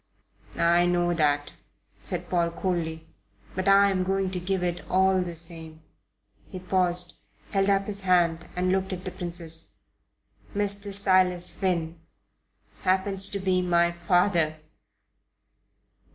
[0.55, 1.51] "I know that,"
[2.01, 3.05] said Paul, coldly;
[3.53, 5.83] "but I am going to give it all the same."
[6.49, 7.13] He paused,
[7.51, 9.75] held up his hand and looked at the Princess.
[10.55, 10.91] "Mr.
[10.91, 11.99] Silas Finn
[12.81, 14.57] happens to be my father."